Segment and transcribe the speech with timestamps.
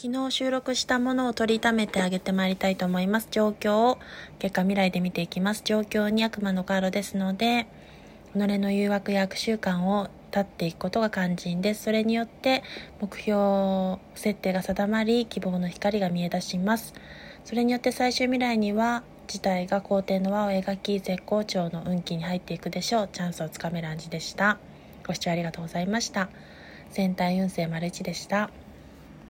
[0.00, 3.26] 昨日収録したものを取りためてあげてまいりたいと思います。
[3.32, 3.98] 状況を
[4.38, 5.62] 結果未来で見ていきます。
[5.64, 7.66] 状況に悪魔のカードですので、
[8.32, 11.82] 己の誘惑や悪習慣を立っていくことが肝心です。
[11.82, 12.62] それによって
[13.00, 16.94] 目標設定が定まり、希望の光が見え出します。
[17.44, 23.08] それによって最終未来には事態が好転の輪を描き、絶好調の運気に入っていくでしょう。
[23.12, 24.58] チャンスをつかめる暗示でした。
[25.04, 26.28] ご視聴ありがとうございました。
[26.92, 28.50] 全体運勢丸1でした。